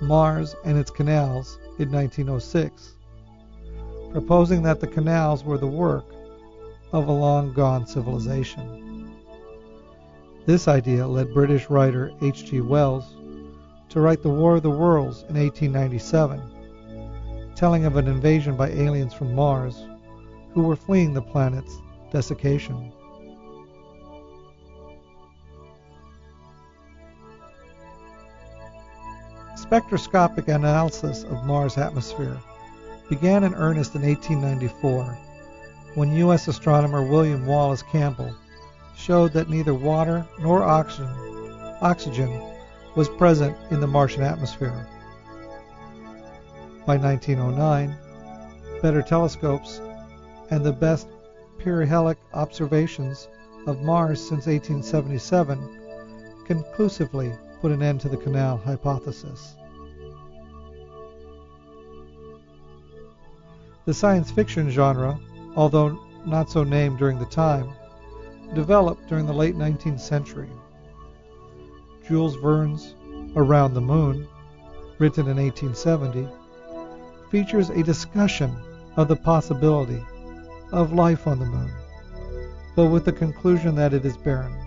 [0.00, 2.94] Mars and its Canals in 1906,
[4.12, 6.04] proposing that the canals were the work
[6.92, 9.10] of a long gone civilization.
[10.46, 12.60] This idea led British writer H.G.
[12.60, 13.16] Wells
[13.88, 16.40] to write The War of the Worlds in 1897,
[17.56, 19.84] telling of an invasion by aliens from Mars
[20.52, 21.76] who were fleeing the planet's
[22.12, 22.92] desiccation.
[29.64, 32.36] Spectroscopic analysis of Mars' atmosphere
[33.08, 35.04] began in earnest in 1894
[35.94, 36.48] when U.S.
[36.48, 38.30] astronomer William Wallace Campbell
[38.94, 41.08] showed that neither water nor oxygen,
[41.80, 42.42] oxygen
[42.94, 44.86] was present in the Martian atmosphere.
[46.84, 47.96] By 1909,
[48.82, 49.80] better telescopes
[50.50, 51.08] and the best
[51.58, 53.28] perihelic observations
[53.66, 57.32] of Mars since 1877 conclusively
[57.64, 59.54] put an end to the canal hypothesis.
[63.86, 65.18] The science fiction genre,
[65.56, 67.70] although not so named during the time,
[68.52, 70.50] developed during the late 19th century.
[72.06, 72.94] Jules Verne's
[73.34, 74.28] Around the Moon,
[74.98, 76.28] written in 1870,
[77.30, 78.54] features a discussion
[78.98, 80.04] of the possibility
[80.70, 81.72] of life on the moon,
[82.76, 84.63] but with the conclusion that it is barren.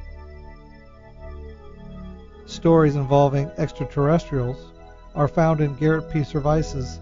[2.58, 4.72] Stories involving extraterrestrials
[5.14, 6.24] are found in Garrett P.
[6.24, 7.00] Serviss's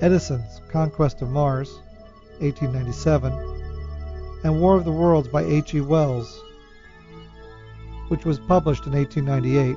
[0.00, 1.70] Edison's Conquest of Mars,
[2.38, 3.30] 1897,
[4.44, 5.74] and War of the Worlds by H.
[5.74, 5.82] E.
[5.82, 6.42] Wells,
[8.08, 9.76] which was published in 1898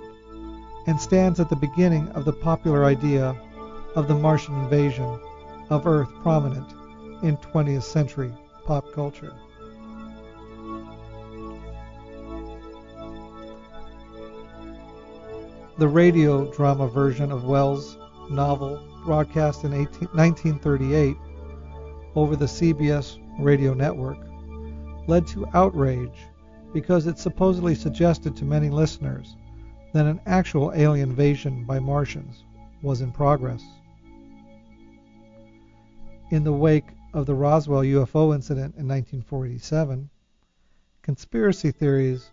[0.88, 3.36] and stands at the beginning of the popular idea
[3.95, 5.19] of the Martian invasion
[5.69, 6.71] of Earth prominent
[7.21, 8.32] in 20th century
[8.65, 9.36] pop culture.
[15.78, 17.97] The radio drama version of Wells'
[18.32, 21.15] novel, broadcast in 18, 1938
[22.15, 24.17] over the CBS radio network,
[25.07, 26.25] led to outrage
[26.73, 29.36] because it supposedly suggested to many listeners
[29.93, 32.43] that an actual alien invasion by Martians
[32.82, 33.63] was in progress.
[36.32, 40.09] In the wake of the Roswell UFO incident in 1947,
[41.03, 42.32] conspiracy theories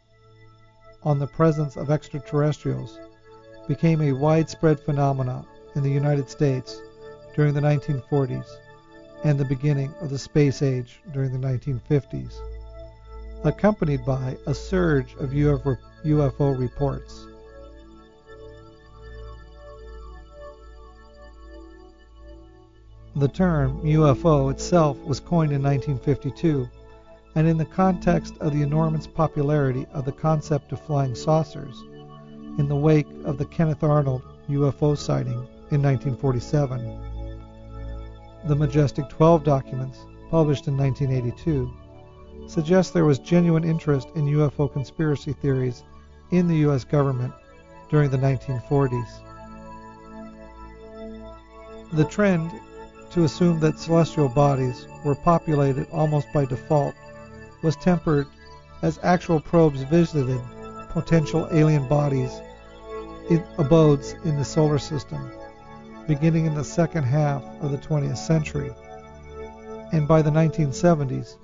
[1.02, 2.98] on the presence of extraterrestrials
[3.66, 6.80] became a widespread phenomenon in the United States
[7.34, 8.46] during the 1940s
[9.24, 12.34] and the beginning of the space age during the 1950s,
[13.44, 17.26] accompanied by a surge of UFO reports.
[23.16, 26.68] The term UFO itself was coined in 1952,
[27.36, 31.82] and in the context of the enormous popularity of the concept of flying saucers,
[32.58, 37.00] in the wake of the Kenneth Arnold UFO sighting in 1947.
[38.46, 39.98] The Majestic 12 documents,
[40.30, 41.72] published in 1982,
[42.46, 45.82] suggest there was genuine interest in UFO conspiracy theories
[46.30, 46.84] in the U.S.
[46.84, 47.32] government
[47.90, 49.08] during the 1940s.
[51.92, 52.50] The trend
[53.10, 56.94] to assume that celestial bodies were populated almost by default
[57.62, 58.26] was tempered
[58.82, 60.40] as actual probes visited
[60.94, 62.40] potential alien bodies
[63.28, 65.30] in abodes in the solar system,
[66.06, 68.70] beginning in the second half of the 20th century.
[69.92, 71.36] And by the 1970s,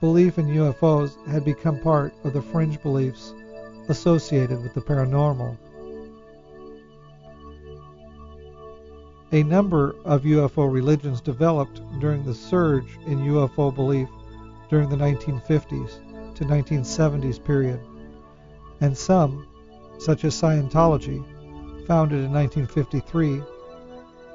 [0.00, 3.34] belief in UFOs had become part of the fringe beliefs
[3.88, 5.58] associated with the paranormal.
[9.32, 14.08] A number of UFO religions developed during the surge in UFO belief
[14.68, 17.80] during the 1950s to 1970s period
[18.80, 19.46] and some,
[19.98, 21.22] such as Scientology,
[21.86, 23.42] founded in 1953,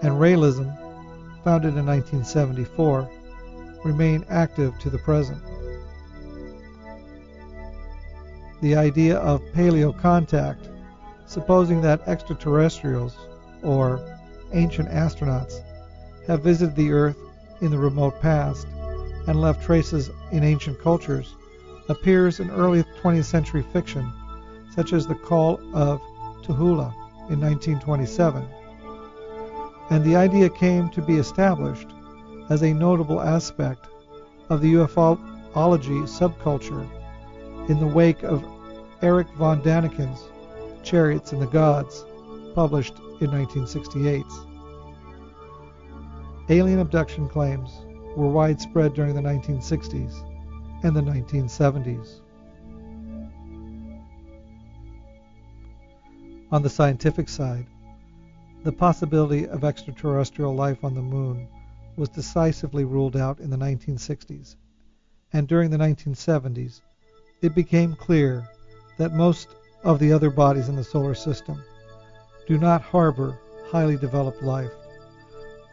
[0.02, 3.10] and Raëlism, founded in 1974,
[3.84, 5.42] remain active to the present.
[8.62, 10.70] The idea of paleo contact,
[11.26, 13.16] supposing that extraterrestrials,
[13.64, 14.00] or
[14.54, 15.62] ancient astronauts,
[16.28, 17.18] have visited the Earth
[17.62, 18.68] in the remote past
[19.28, 21.36] and left traces in ancient cultures,
[21.90, 24.12] appears in early 20th century fiction
[24.76, 26.02] such as the Call of
[26.44, 26.94] Cthulhu
[27.30, 28.46] in 1927,
[29.90, 31.88] and the idea came to be established
[32.50, 33.88] as a notable aspect
[34.50, 36.88] of the ufology subculture
[37.70, 38.44] in the wake of
[39.02, 40.30] Eric von Daniken's
[40.84, 42.06] Chariots and the Gods,
[42.54, 44.24] published in 1968.
[46.50, 47.72] Alien abduction claims
[48.16, 50.14] were widespread during the 1960s
[50.84, 52.22] and the 1970s.
[56.52, 57.66] On the scientific side,
[58.64, 61.48] the possibility of extraterrestrial life on the moon
[61.98, 64.56] was decisively ruled out in the 1960s,
[65.34, 66.82] and during the 1970s
[67.42, 68.48] it became clear
[68.98, 69.48] that most
[69.84, 71.62] of the other bodies in the solar system
[72.48, 73.40] do not harbor
[73.72, 74.72] highly developed life,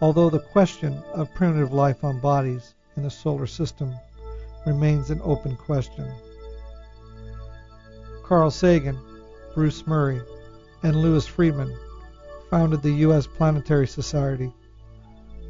[0.01, 3.95] although the question of primitive life on bodies in the solar system
[4.65, 6.11] remains an open question.
[8.23, 8.99] Carl Sagan,
[9.55, 10.21] Bruce Murray,
[10.83, 11.77] and Louis Friedman
[12.51, 13.27] founded the U.S.
[13.27, 14.53] Planetary Society,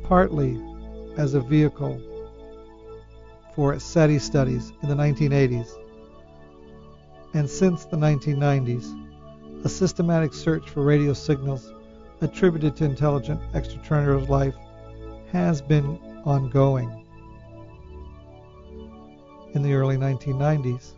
[0.03, 0.61] partly
[1.17, 2.01] as a vehicle
[3.55, 5.69] for SETI studies in the 1980s,
[7.35, 8.99] and since the 1990s,
[9.65, 11.73] a systematic search for radio signals
[12.21, 14.55] attributed to intelligent extraterrestrial life
[15.31, 17.05] has been ongoing.
[19.55, 20.95] In the early 1990s,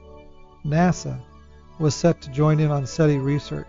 [0.64, 1.20] NASA
[1.78, 3.68] was set to join in on SETI research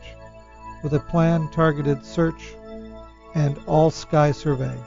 [0.86, 2.54] with a planned targeted search
[3.34, 4.78] and all sky survey.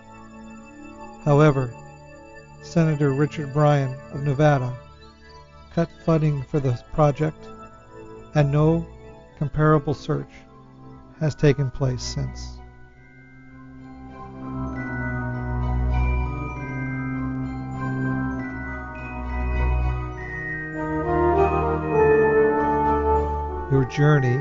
[1.25, 1.75] However,
[2.63, 4.73] Senator Richard Bryan of Nevada
[5.73, 7.45] cut funding for the project,
[8.37, 8.87] and no
[9.41, 10.31] comparable search
[11.19, 12.59] has taken place since.
[23.73, 24.41] Your journey